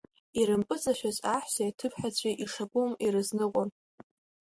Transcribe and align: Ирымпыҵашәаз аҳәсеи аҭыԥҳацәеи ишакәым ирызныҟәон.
Ирымпыҵашәаз 0.39 1.17
аҳәсеи 1.35 1.69
аҭыԥҳацәеи 1.71 2.35
ишакәым 2.43 2.91
ирызныҟәон. 3.05 3.69